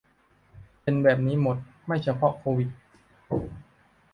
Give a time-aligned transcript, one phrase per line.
[0.81, 2.69] เป็นแบบนี้หมด ไม่เฉพาะโควิด